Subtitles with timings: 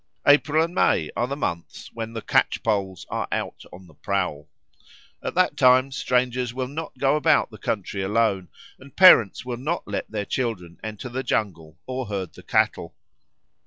[0.25, 4.49] April and May are the months when the catchpoles are out on the prowl.
[5.23, 9.87] At that time strangers will not go about the country alone, and parents will not
[9.87, 12.95] let their children enter the jungle or herd the cattle.